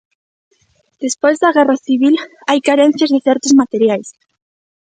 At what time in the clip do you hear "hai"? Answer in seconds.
2.47-2.59